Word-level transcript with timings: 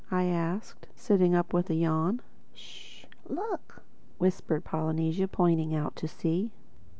I 0.09 0.23
asked 0.23 0.87
sitting 0.95 1.35
up 1.35 1.53
with 1.53 1.69
a 1.69 1.75
yawn. 1.75 2.23
"Sh!—Look!" 2.55 3.83
whispered 4.17 4.65
Polynesia 4.65 5.27
pointing 5.27 5.75
out 5.75 5.95
to 5.97 6.07
sea. 6.07 6.49